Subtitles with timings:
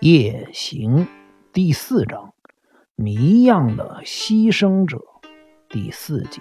[0.00, 1.08] 夜行
[1.52, 2.32] 第四章，
[2.94, 5.00] 谜样的牺牲者
[5.68, 6.40] 第四节，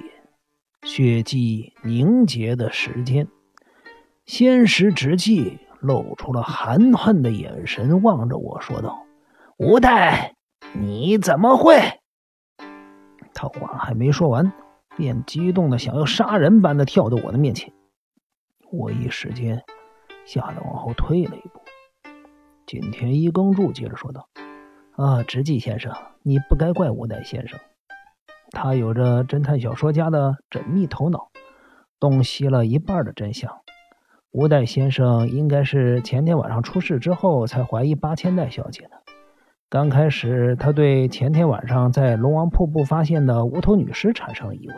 [0.83, 3.27] 血迹凝结的时间。
[4.27, 9.03] 仙石直气露出了含恨的眼神，望着我说道
[9.57, 10.35] ：“吴代，
[10.75, 11.79] 你怎么会？”
[13.33, 14.53] 他话还没说完，
[14.95, 17.73] 便激动的想要杀人般的跳到我的面前。
[18.71, 19.63] 我一时间
[20.25, 21.59] 吓得往后退了一步。
[22.67, 24.27] 景田一耕助接着说道
[24.91, 27.57] ：“啊，直纪先生，你不该怪无代先生，
[28.51, 31.29] 他有着侦探小说家的缜密头脑，
[31.97, 33.49] 洞悉了一半的真相。
[34.31, 39.01] 无代先生应该是前天晚上出事之后才怀疑八千代小姐的。
[39.69, 44.77] 刚开始，他对前天晚上在龙王瀑布发现的无头女尸产生了疑问，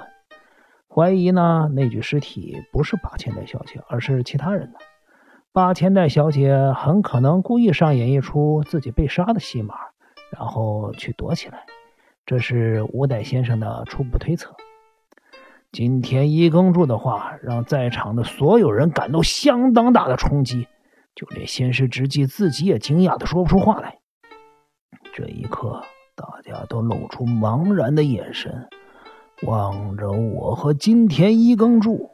[0.87, 4.77] 怀疑呢那具尸体不是八千代小姐，而是其他人的。”
[5.51, 9.73] 八千代小姐很可能故意上演一出自己被杀的戏码，
[10.29, 11.65] 然后去躲起来。
[12.23, 14.55] 这是吴代先生的初步推测。
[15.71, 20.67] 今天一耕助的话让在场的所有人感到相当大的冲击，
[21.15, 23.97] 就连先师直纪自己也惊讶的说不出话来。
[25.13, 25.81] 这一刻，
[26.15, 28.69] 大家都露出茫然的眼神，
[29.47, 32.11] 望着我和金田一耕助。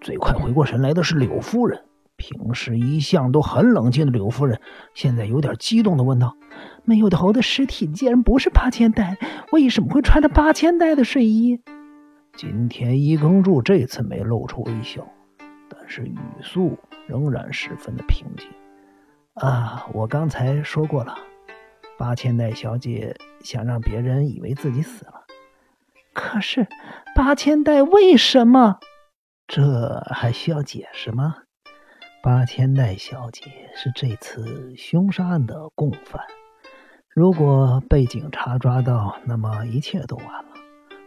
[0.00, 1.84] 最快回过神来的是柳夫人。
[2.22, 4.60] 平时一向都很冷静的柳夫人，
[4.94, 6.36] 现在有点激动的问道
[6.86, 9.18] ：“没有头的尸体竟然不是八千代，
[9.50, 11.60] 为什么会穿着八千代的睡衣？”
[12.38, 15.04] 金田一耕助这次没露出微笑，
[15.68, 16.78] 但是语速
[17.08, 18.46] 仍然十分的平静。
[19.34, 21.16] “啊，我刚才说过了，
[21.98, 25.24] 八千代小姐想让别人以为自己死了。
[26.14, 26.68] 可是
[27.16, 28.78] 八千代为什么？
[29.48, 31.34] 这还需要解释吗？”
[32.22, 36.24] 八千代小姐是这次凶杀案的共犯，
[37.08, 40.52] 如果被警察抓到，那么一切都完了。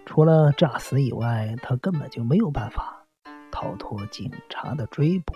[0.06, 3.06] 除了诈死以外，她根本就没有办法
[3.50, 5.34] 逃脱警察的追捕。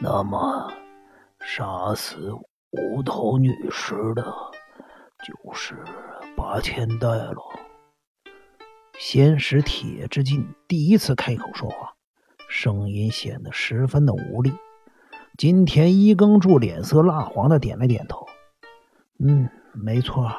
[0.00, 0.72] 那么，
[1.40, 2.30] 杀死
[2.70, 4.22] 无头女尸的，
[5.26, 5.74] 就是
[6.36, 7.36] 八千代了。
[9.00, 11.92] 先是铁之进第一次开口说话。
[12.56, 14.52] 声音显得十分的无力。
[15.36, 18.28] 金田一耕助脸色蜡黄的点了点头
[19.18, 20.30] ：“嗯，没错，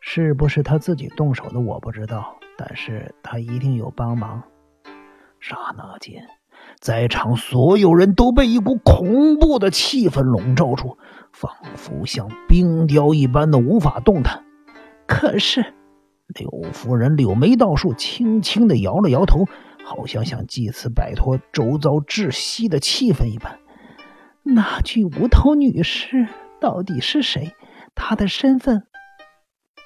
[0.00, 4.42] 是不是他自己动手的我不知道，但是他一定有帮忙。”
[5.38, 6.26] 刹那间，
[6.80, 10.98] 在场所有人都被一股恐怖的气氛笼罩住，
[11.32, 14.44] 仿佛像冰雕一般的无法动弹。
[15.06, 15.74] 可是，
[16.26, 19.44] 柳夫人柳眉倒竖，轻轻的摇了摇头。
[19.84, 23.58] 好像想借此摆脱周遭窒息的气氛一般。
[24.42, 26.26] 那具无头女尸
[26.60, 27.54] 到底是谁？
[27.94, 28.84] 她的身份？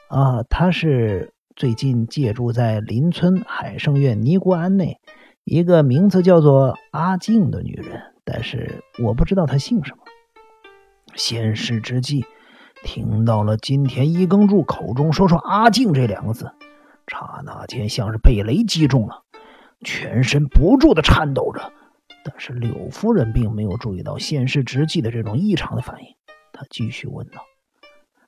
[0.08, 5.00] 啊，她是最近借住在邻村海盛院尼姑庵内
[5.44, 10.04] 一个名字叫做阿静的女人，但是我不知道她姓什么。
[11.16, 12.24] 先世之际，
[12.84, 16.52] 听到了金田一耕助口中说出“阿静”这两个字，
[17.08, 19.23] 刹那间像是被雷击中了。
[19.84, 21.72] 全身不住的颤抖着，
[22.24, 26.16] 但是柳夫人并没有注意到现世直纪的这种异常的反应。
[26.52, 27.44] 她继续问道：“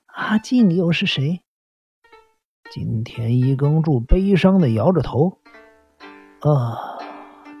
[0.05, 1.41] 阿静又是谁？”
[2.71, 5.39] 金田一耕助悲伤的摇着头
[6.41, 6.99] ：“啊，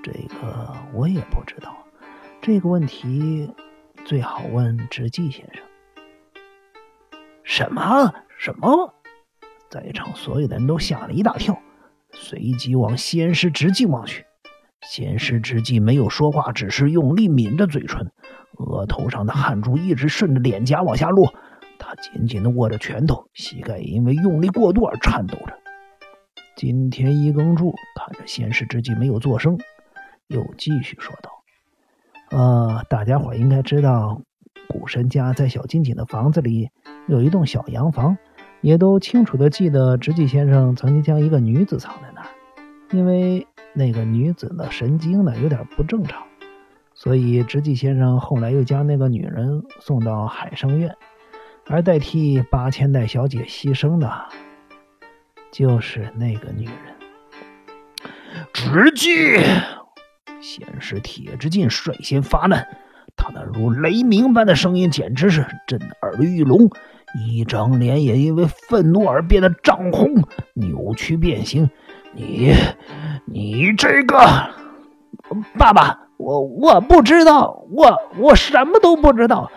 [0.03, 1.75] 这个我也不知道。
[2.41, 3.53] 这个问题
[4.05, 5.63] 最好问直纪先生。”
[7.43, 8.13] 什么？
[8.37, 8.93] 什么？
[9.69, 11.57] 在场所有的人都吓了一大跳。
[12.27, 14.25] 随即往仙师直纪望去，
[14.81, 18.11] 仙师直纪没有说话，只是用力抿着嘴唇，
[18.57, 21.33] 额头上的汗珠一直顺着脸颊往下落。
[21.79, 25.57] 他紧紧地握着拳头，膝盖因为用力过度而颤抖着。
[26.57, 29.57] 金田一耕助看着仙师直纪没有作声，
[30.27, 31.31] 又继续说道
[32.37, 34.21] ：“呃，大家伙应该知道，
[34.67, 36.71] 古神家在小金井的房子里
[37.07, 38.17] 有一栋小洋房。”
[38.61, 42.16] 也都清楚的记得，直纪先生曾经将一个女子藏在那，
[42.91, 46.23] 因为那个女子的神经呢有点不正常，
[46.93, 50.95] 所以直纪先生后来又将那个女人送到海生院，
[51.67, 54.25] 而代替八千代小姐牺牲的，
[55.51, 56.75] 就是那个女人。
[58.53, 59.11] 直纪，
[60.39, 62.67] 先是铁之进率先发难，
[63.15, 66.69] 他那如雷鸣般的声音简直是震耳欲聋。
[67.15, 70.07] 一张脸也因为愤怒而变得涨红、
[70.53, 71.69] 扭曲、变形。
[72.17, 72.55] 你，
[73.25, 74.17] 你这个
[75.55, 79.51] 爸爸，我我不知道，我我什么都不知道。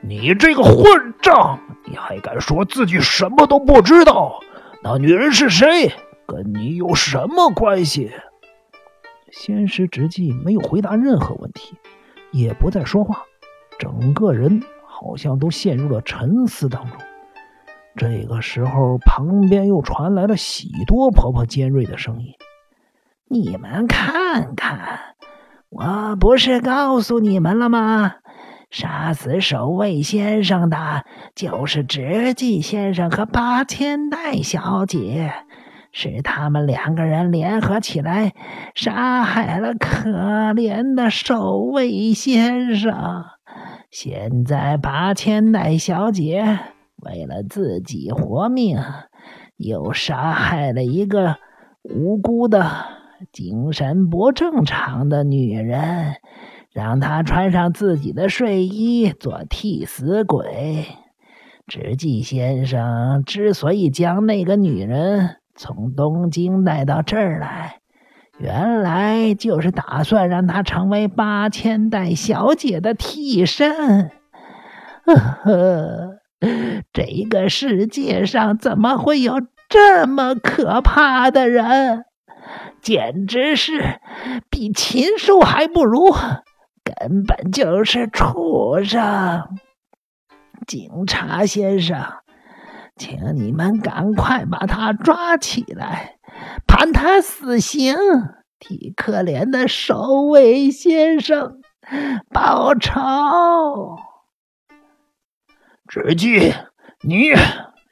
[0.00, 1.60] 你这个混账！
[1.84, 4.40] 你还敢说自己什么都不知道？
[4.82, 5.92] 那女人是谁？
[6.26, 8.10] 跟你有什么关系？
[9.30, 11.76] 仙师直纪没有回答任何问题，
[12.32, 13.22] 也不再说话，
[13.78, 16.98] 整个人好像都陷入了沉思当中。
[17.96, 22.32] 这个时候，旁边又传来了喜多婆婆尖锐的声音
[23.28, 24.98] ：“你们看看，
[25.68, 28.14] 我不是告诉你们了吗？
[28.70, 31.04] 杀死守卫先生的，
[31.34, 35.30] 就是直纪先生和八千代小姐，
[35.92, 38.32] 是他们两个人联合起来
[38.74, 40.08] 杀害了可
[40.54, 43.24] 怜的守卫先生。
[43.90, 46.58] 现在八千代小姐。”
[47.04, 48.78] 为了自己活命，
[49.56, 51.36] 又杀害了一个
[51.82, 52.64] 无辜的、
[53.32, 56.14] 精神不正常的女人，
[56.72, 60.86] 让她穿上自己的睡衣做替死鬼。
[61.66, 67.80] 直纪先生之所以将那个女人从东京带到这儿来，
[68.38, 74.10] 原来就是打算让她成为八千代小姐的替身。
[75.04, 76.21] 呵呵。
[76.92, 82.04] 这个世界上怎么会有这么可怕的人？
[82.80, 84.00] 简直是
[84.50, 86.12] 比禽兽还不如，
[86.82, 89.44] 根本就是畜生！
[90.66, 92.04] 警察先生，
[92.96, 96.16] 请你们赶快把他抓起来，
[96.66, 97.96] 判他死刑，
[98.58, 101.60] 替可怜的守卫先生
[102.32, 103.00] 报仇。
[105.92, 106.54] 直纪，
[107.02, 107.34] 你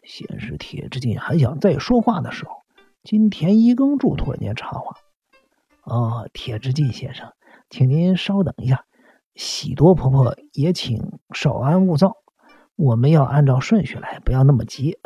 [0.04, 2.52] 先是铁之进还想再说话的时候，
[3.02, 4.96] 金田一耕助突然间插话
[5.84, 7.30] ：“哦，铁之进先生，
[7.68, 8.86] 请您稍等一下，
[9.34, 12.16] 喜多婆婆也请稍安勿躁，
[12.74, 14.96] 我们要按照顺序来，不要那么急。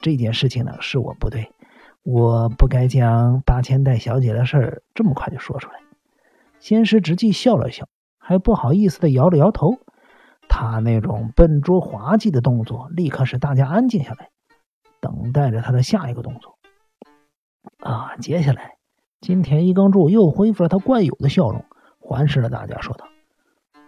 [0.00, 1.50] 这件事情呢，是我不对，
[2.04, 5.80] 我不该将八千代小姐的事儿这么快就说出来。”
[6.62, 9.80] 先是直纪笑了笑，还不好意思的摇了摇头。
[10.48, 14.30] 他那种笨拙滑稽的动作，立刻使大家安静下来，
[15.00, 16.58] 等待着他的下一个动作。
[17.80, 18.76] 啊，接下来，
[19.20, 21.64] 金田一耕助又恢复了他惯有的笑容，
[21.98, 23.06] 环视了大家，说道：“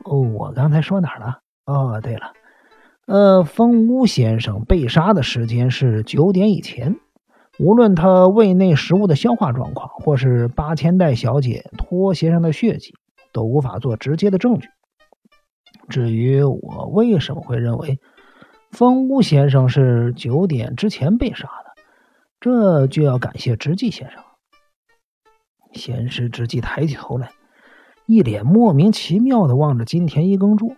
[0.04, 1.40] 哦，我刚才说哪儿了？
[1.66, 2.32] 哦，对了，
[3.06, 6.96] 呃，风屋先生被杀的时间是九点以前。
[7.58, 12.94] 无论他胃内食物的消化状况，或是八千代小姐拖鞋上的血迹，
[13.32, 14.68] 都无法做直接的证据。”
[15.88, 18.00] 至于我为什么会认为
[18.70, 21.82] 风屋先生是九点之前被杀的，
[22.40, 24.22] 这就要感谢直纪先生。
[25.72, 27.30] 先是直纪抬起头来，
[28.06, 30.74] 一脸莫名其妙的望着金田一耕助，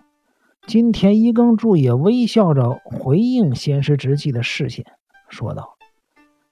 [0.67, 4.85] 金田一耕助也微笑着回应先是直纪的视线，
[5.29, 5.77] 说道：“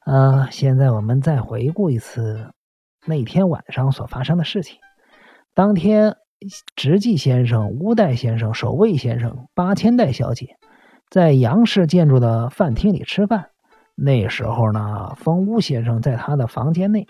[0.01, 2.53] 啊，现在我们再回顾一次
[3.05, 4.79] 那天晚上所发生的事情。
[5.55, 6.17] 当天。”
[6.75, 10.57] 直纪先生、乌代先生、守卫先生、八千代小姐
[11.09, 13.51] 在杨氏建筑的饭厅里吃饭。
[13.95, 17.07] 那时候呢，风屋先生在他的房间内。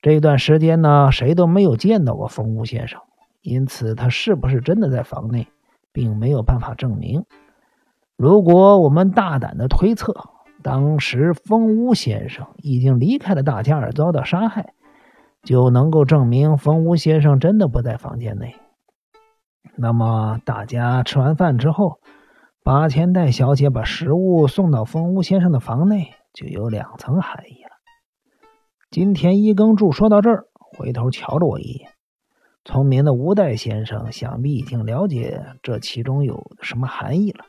[0.00, 3.00] 这段时间呢，谁都没有见到过风屋先生，
[3.40, 5.48] 因此他是不是真的在房内，
[5.92, 7.24] 并没有办法证明。
[8.16, 10.14] 如果我们大胆的推测，
[10.62, 14.74] 当时风屋先生已经离开了大家而遭到杀害。
[15.42, 18.56] 就能够证明风屋先生真的不在房间内。
[19.76, 22.00] 那么，大家吃完饭之后，
[22.62, 27.70] 八千代小姐把食物送到风屋先生的房内，就有两层含义了。
[28.90, 31.90] 金田一耕助说到这儿，回头瞧了我一眼。
[32.64, 37.44] 聪明的无代先生想必已经了解这其中有什么含义了。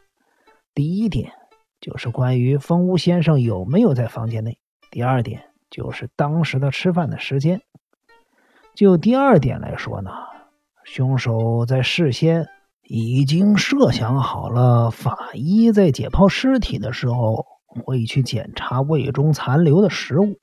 [0.73, 1.31] 第一点
[1.79, 4.53] 就是关于风屋先生有没有在房间内；
[4.89, 7.61] 第二点就是当时的吃饭的时间。
[8.75, 10.11] 就第二点来说呢，
[10.83, 12.47] 凶手在事先
[12.81, 17.45] 已经设想好了，法医在解剖尸体的时候
[17.85, 20.39] 会去检查胃中残留的食物。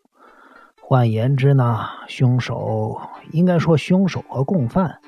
[0.80, 3.00] 换言之呢，凶手
[3.32, 5.00] 应该说凶手和共犯，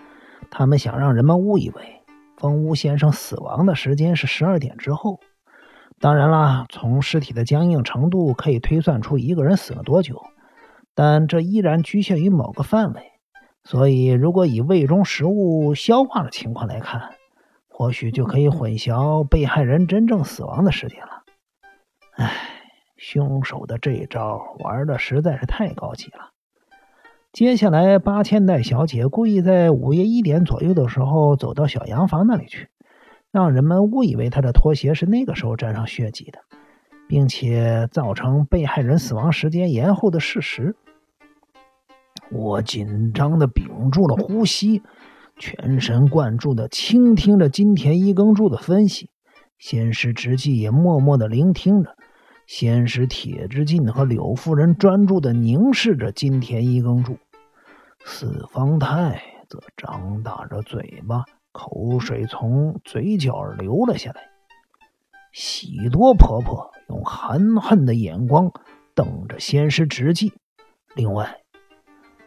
[0.51, 2.03] 他们想让人们误以为
[2.37, 5.21] 风屋先生死亡的时间是十二点之后。
[6.01, 10.21] 当然啦，从尸体的僵硬程度可以推算出一个人死了多久，
[10.95, 13.12] 但这依然局限于某个范围。
[13.65, 17.15] 所以，如果以胃中食物消化的情况来看，
[17.69, 21.23] 或许就可以混淆被害人真正死亡的时间了。
[22.17, 22.33] 唉，
[22.97, 26.33] 凶手的这一招玩的实在是太高级了。
[27.33, 32.69] 接下来，八千代小姐故意在午夜一点左右的时候走到小洋房那里去，
[33.31, 36.41] 让人们误以为她的拖鞋是那个时候沾上血迹的，
[37.09, 40.77] 并且造成被害人死亡时间延后的事实。
[42.33, 44.83] 我紧张的屏住了呼吸，
[45.37, 49.11] 全神贯注的倾听着金田一耕助的分析，
[49.59, 51.95] 先是直纪也默默的聆听着，
[52.47, 57.19] 先是铁之进和柳夫人专注的凝视着金田一耕助，
[58.05, 64.23] 四方太则张大着嘴巴，口水从嘴角流了下来。
[65.33, 68.51] 喜多婆婆用含恨的眼光
[68.95, 70.33] 瞪着仙师直纪，
[70.95, 71.42] 另外。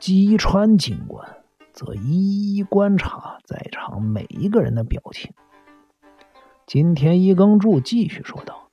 [0.06, 1.38] 姬川警官
[1.74, 5.34] 则一一观察在场每一个人的表情。
[6.68, 8.70] 金田一耕助继续说道：“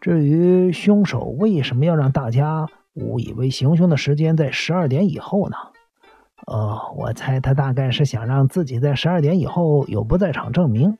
[0.00, 5.56] 至于凶手为什么要让大家误以为行凶的时间在十二点以后呢？
[6.46, 10.96] 呃，我猜他大概是想让自己在十二点以后有不在场证明，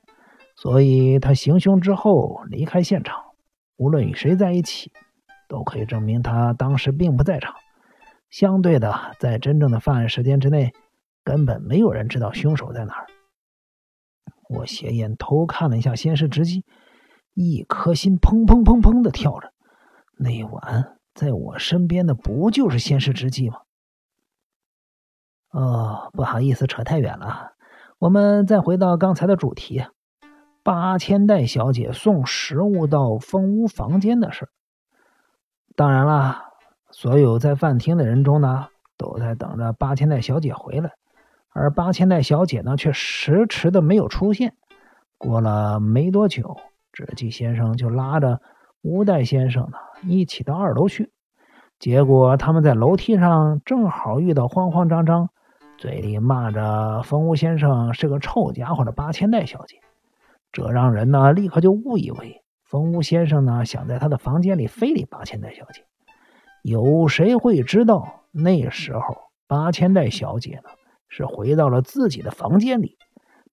[0.57, 3.17] 所以他行凶之后离开现场，
[3.77, 4.91] 无论与谁在一起，
[5.47, 7.55] 都可以证明他当时并不在场。”
[8.29, 10.73] 相对的，在真正的犯案时间之内，
[11.23, 13.07] 根本没有人知道凶手在哪儿。
[14.47, 16.63] 我斜眼偷看了一下先是直击，
[17.33, 19.51] 一颗心砰砰砰砰的跳着。
[20.17, 23.57] 那晚在我身边的不就是先是直击吗？
[25.51, 27.53] 哦，不好意思，扯太远了。
[27.97, 29.83] 我们再回到刚才的主题：
[30.63, 34.49] 八千代小姐送食物到蜂屋房间的事。
[35.75, 36.48] 当然了。
[37.01, 40.91] 所有在饭厅的人中呢，都在等着八千代小姐回来，
[41.53, 44.53] 而八千代小姐呢，却迟迟的没有出现。
[45.17, 46.57] 过了没多久，
[46.91, 48.41] 直纪先生就拉着
[48.81, 51.09] 乌代先生呢，一起到二楼去。
[51.79, 55.29] 结果他们在楼梯上正好遇到慌慌张张、
[55.77, 59.77] 嘴里骂着风屋先生是个臭家伙的八千代小姐，
[60.51, 65.85] 这让人呢立刻就误以为风屋先生呢想在他的房间里非礼八千代小姐。
[66.61, 69.01] 有谁会知道那时候
[69.47, 70.69] 八千代小姐呢？
[71.07, 72.95] 是回到了自己的房间里，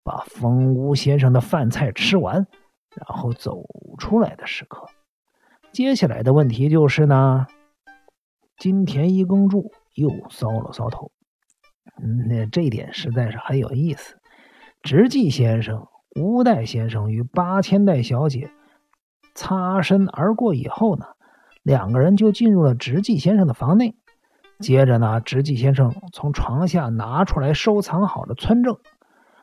[0.02, 2.46] 把风屋先生的饭菜吃完，
[2.94, 3.62] 然后走
[3.98, 4.86] 出来的时刻。
[5.72, 7.46] 接下来的问题就是呢，
[8.58, 11.10] 金田一耕助又搔了搔头，
[12.28, 14.16] 那这点实在是很有意思。
[14.82, 15.86] 直纪先生、
[16.20, 18.50] 乌代先生与八千代小姐
[19.34, 21.06] 擦身而过以后呢？
[21.66, 23.96] 两个人就进入了直纪先生的房内，
[24.60, 28.76] 接着呢，直纪先生从床下拿出来收藏好的村证，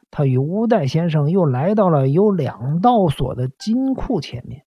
[0.09, 4.61] 他与乌代先生又来到了有两道锁的金库前面。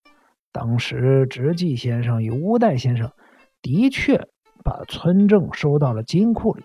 [0.52, 3.10] 当时，直纪先生与乌代先生
[3.62, 4.28] 的确
[4.62, 6.62] 把村证收到了金库里，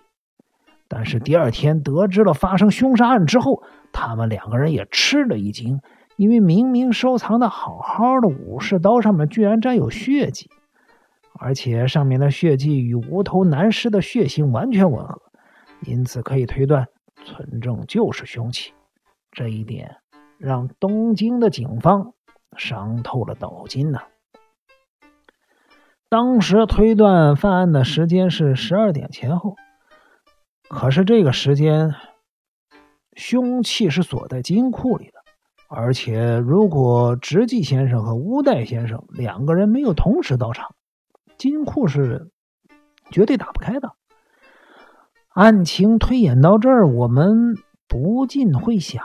[0.88, 3.62] 但是第二天得知了发生凶杀案之后，
[3.94, 5.80] 他们两个人也吃了一惊，
[6.18, 10.50] 因为明明收藏的好好的武士刀上面居然沾有血迹。
[11.44, 15.20] 而且上面的血迹与无头男尸的血型完全吻合，
[15.84, 16.86] 因此可以推断
[17.24, 18.72] 村正就是凶器。
[19.32, 19.96] 这一点
[20.38, 22.14] 让东京的警方
[22.56, 24.02] 伤透了脑筋呐。
[26.08, 29.56] 当时推断犯案的时间是十二点前后，
[30.68, 31.92] 可是这个时间
[33.16, 35.14] 凶器是锁在金库里的，
[35.68, 40.72] 而且如果直纪先生和乌代先生两个人没有同时到场。
[41.42, 42.30] 金库是
[43.10, 43.96] 绝对打不开的。
[45.30, 47.56] 案情推演到这儿，我们
[47.88, 49.04] 不禁会想：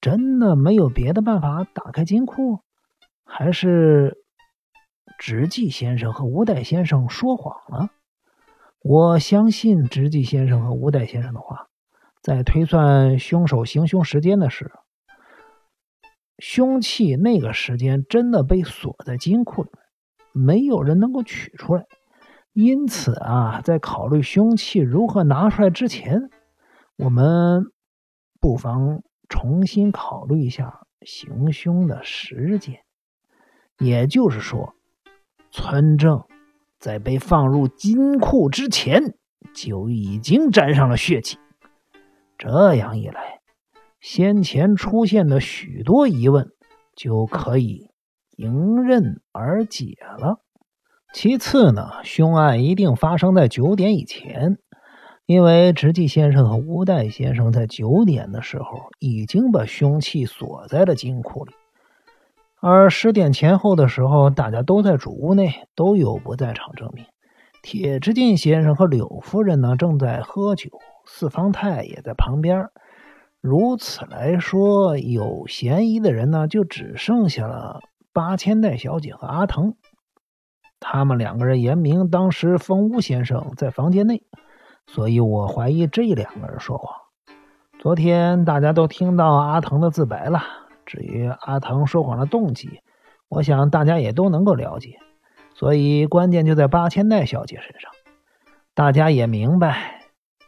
[0.00, 2.60] 真的没有别的办法打开金库，
[3.24, 4.16] 还是
[5.18, 7.90] 直纪先生和吴代先生说谎了？
[8.78, 11.66] 我相信直纪先生和吴代先生的话，
[12.22, 14.78] 在推算凶手行凶时间的时候，
[16.38, 19.70] 凶器那个时间真的被锁在金库里。
[20.34, 21.86] 没有人能够取出来，
[22.52, 26.28] 因此啊，在考虑凶器如何拿出来之前，
[26.96, 27.62] 我们
[28.40, 32.80] 不妨重新考虑一下行凶的时间。
[33.78, 34.74] 也就是说，
[35.52, 36.24] 村正
[36.80, 39.14] 在被放入金库之前
[39.54, 41.38] 就已经沾上了血迹。
[42.36, 43.40] 这样一来，
[44.00, 46.48] 先前出现的许多疑问
[46.96, 47.88] 就可以。
[48.36, 50.40] 迎刃而解了。
[51.12, 54.58] 其次呢，凶案一定发生在九点以前，
[55.26, 61.52] 因为直纪先生和乌代先生在九点的时候已经把凶器锁在了金库里，
[62.60, 67.04] 而十点前后的时候，大家都在主屋内，都有不在场证明。
[67.62, 70.68] 铁之进先生和柳夫人呢正在喝酒，
[71.06, 72.68] 四方太也在旁边。
[73.40, 77.80] 如此来说，有嫌疑的人呢，就只剩下了
[78.14, 79.74] 八千代小姐和阿藤。
[80.78, 84.22] 他们两个人言明，当时风屋先生在房间内，
[84.86, 86.94] 所以我怀疑这两个人说谎。
[87.80, 90.42] 昨天大家都听到阿藤的自白了，
[90.86, 92.80] 至于阿藤说谎的动机，
[93.28, 94.98] 我想大家也都能够了解。
[95.54, 97.90] 所以关键就在八千代小姐身上。
[98.74, 100.02] 大家也明白，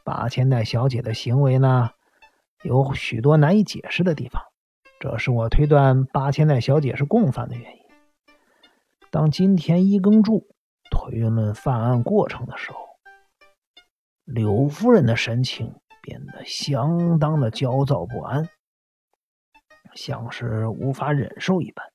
[0.05, 1.91] 八千代小姐的行为呢，
[2.63, 4.43] 有许多难以解释的地方，
[4.99, 7.83] 这是我推断八千代小姐是共犯的原因。
[9.11, 10.47] 当金田一耕助
[10.91, 12.79] 推论犯案过程的时候，
[14.25, 18.49] 柳夫人的神情变得相当的焦躁不安，
[19.95, 21.87] 像是无法忍受一般。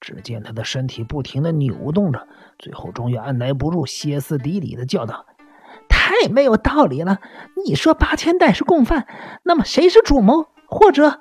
[0.00, 2.26] 只见她的身体不停的扭动着，
[2.58, 5.26] 最后终于按耐不住，歇斯底里的叫道。
[5.88, 7.20] 太没有道理了！
[7.64, 9.06] 你说八千代是共犯，
[9.44, 10.48] 那么谁是主谋？
[10.66, 11.20] 或者，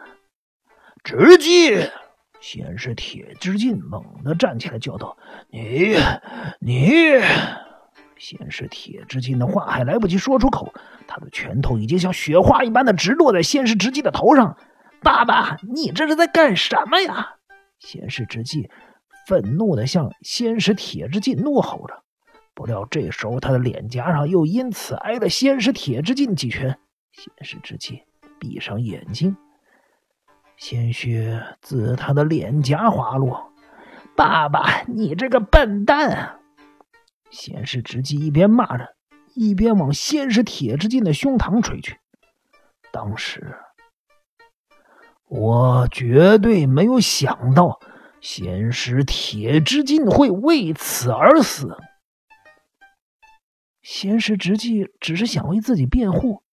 [1.03, 1.91] 直接
[2.39, 5.17] 先是铁之进猛地站起来叫道
[5.51, 5.96] ：“你，
[6.60, 7.20] 你！”
[8.17, 10.72] 先是铁之进的话还来不及说出口，
[11.08, 14.58] 他的拳头已经像雪花一般的直落在先是直进的头上。
[15.01, 17.38] 爸爸，你这是在干什么呀？
[17.79, 18.70] 先是直进
[19.27, 22.03] 愤怒的向先是铁之进怒吼着。
[22.53, 26.77] 不料这时候，他的脸颊上又因此挨了先是铁之进几拳。
[27.12, 28.00] 先是之进
[28.39, 29.36] 闭上眼睛，
[30.62, 33.51] 鲜血自他的脸颊滑落。
[34.15, 36.39] 爸爸，你这个笨蛋！
[37.32, 38.96] 先是直纪一边骂着，
[39.34, 41.98] 一边往先是铁之进的胸膛吹去。
[42.91, 43.58] 当时，
[45.27, 47.80] 我绝对没有想到，
[48.22, 51.75] 先是铁之进会为此而死。
[53.82, 56.44] 先是直纪只是想为自己辩护，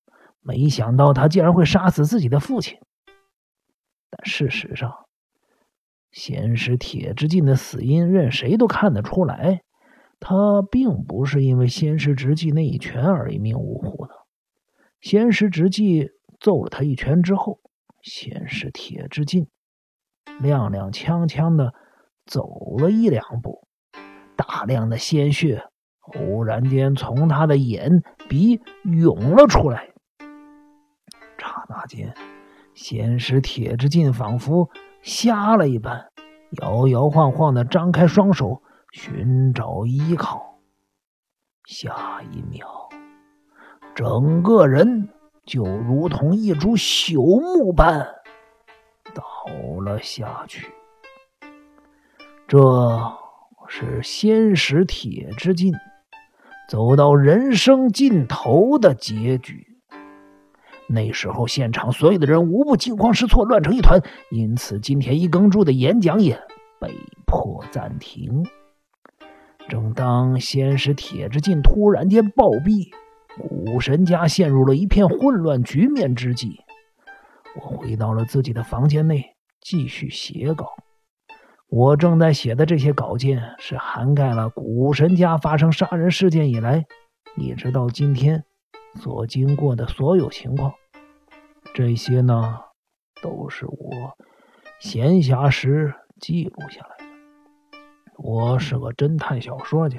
[0.41, 2.81] 没想到他竟然会杀死自己的父亲。
[4.25, 5.07] 事实上，
[6.11, 9.63] 先是铁之进的死因任谁都看得出来，
[10.21, 14.15] 他并不是因为先是直纪那一拳而一命呜呼的。
[15.01, 17.61] 先是直纪揍了他一拳之后，
[18.03, 19.47] 先是铁之进
[20.41, 21.73] 踉踉跄跄的
[22.27, 23.67] 走了一两步，
[24.37, 25.65] 大量的鲜血。
[26.01, 29.91] 忽然间，从他的眼鼻涌了出来。
[31.37, 32.15] 刹那间，
[32.81, 34.71] 先是铁之进仿佛
[35.03, 36.13] 瞎了一般，
[36.63, 38.63] 摇摇晃晃的张开双手
[38.93, 40.61] 寻找依靠。
[41.65, 42.89] 下一秒，
[43.97, 45.09] 整个人
[45.45, 48.07] 就如同一株朽木般
[49.13, 49.25] 倒
[49.81, 50.73] 了下去。
[52.47, 52.59] 这
[53.67, 55.75] 是先使铁之进。
[56.69, 59.68] 走到人生尽头的结局。
[60.89, 64.03] 那时候，现场所有的人无不惊慌失措，乱成一团。
[64.31, 66.41] 因此，今天一耕助的演讲也
[66.81, 66.91] 被
[67.27, 68.45] 迫暂停。
[69.69, 72.91] 正当先是铁之进突然间暴毙，
[73.39, 76.61] 古神家陷入了一片混乱局面之际，
[77.55, 80.69] 我回到了自己的房间内，继续写稿。
[81.69, 86.87] 我正在写的这些稿件是涵盖了古神家发生杀人事件以来，
[87.37, 88.43] 一直到今天
[88.97, 90.73] 所经过的所有情况。
[91.75, 92.59] 这些呢，
[93.23, 94.17] 都是我
[94.81, 97.05] 闲暇时记录下来的。
[98.17, 99.99] 我是个侦探小说家，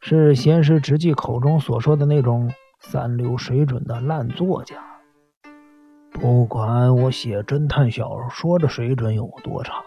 [0.00, 4.76] 是闲时直记口中所说的那种三流水准的烂作家。
[6.12, 9.84] 不管我写侦探小说的水准有多差。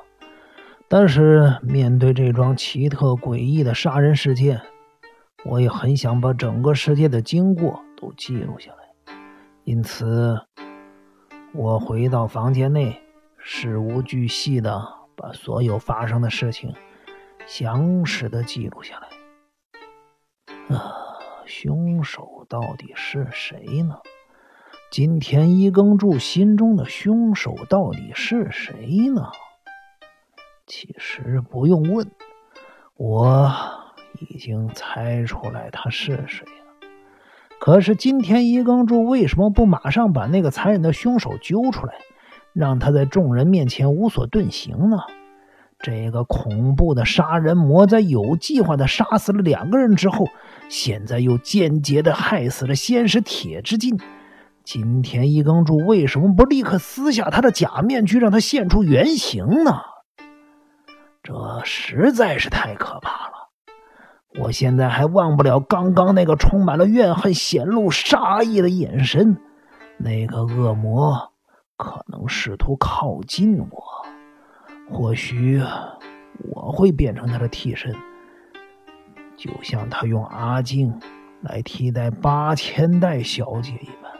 [0.89, 4.61] 但是面对这桩奇特诡异的杀人事件，
[5.43, 9.15] 我也很想把整个事件的经过都记录下来。
[9.65, 10.39] 因此，
[11.53, 13.01] 我回到房间内，
[13.37, 16.73] 事无巨细的把所有发生的事情
[17.45, 19.09] 详实的记录下来。
[20.73, 20.93] 啊，
[21.45, 23.97] 凶手到底是谁呢？
[24.89, 29.31] 金田一耕助心中的凶手到底是谁呢？
[30.65, 32.09] 其实不用问，
[32.95, 33.51] 我
[34.19, 36.45] 已经猜出来他是谁。
[37.67, 41.95] 可是今天一耕助为什么不马上把那个残忍的凶手揪出来，
[42.53, 44.99] 让他在众人面前无所遁形呢？
[45.77, 50.27] 这个恐怖的杀人魔在有计划的杀死了两个人之后，
[50.69, 53.97] 现在又间接的害死了先是铁之进。
[54.63, 59.81] 今天一耕助为什么不立刻撕下他的假面具，让他现出原形呢？
[61.21, 61.33] 这
[61.65, 63.36] 实在是太可怕了！
[64.39, 69.37] 我现在还忘不了刚刚那个充满了怨恨、显露杀意的眼神。
[69.97, 71.33] 那个恶魔
[71.75, 73.83] 可能试图靠近我。
[74.89, 75.61] 或许
[76.53, 77.93] 我会变成他的替身，
[79.35, 80.97] 就像他用阿静
[81.41, 84.11] 来替代八千代小姐一般。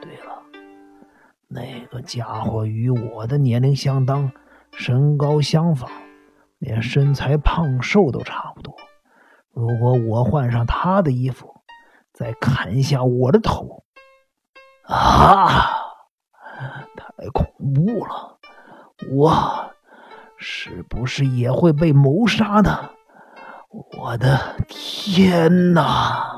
[0.00, 0.42] 对了，
[1.48, 4.30] 那个家伙与我的年龄相当，
[4.72, 5.90] 身高相仿，
[6.58, 8.47] 连身材胖瘦都差。
[9.58, 11.52] 如果我换上他的衣服，
[12.12, 13.82] 再砍下我的头，
[14.84, 15.72] 啊！
[16.96, 17.44] 太恐
[17.74, 18.38] 怖了！
[19.10, 19.74] 我
[20.36, 22.90] 是不是也会被谋杀呢？
[23.98, 26.37] 我的天哪！